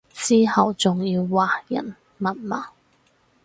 [0.15, 2.65] 之後仲要話人文盲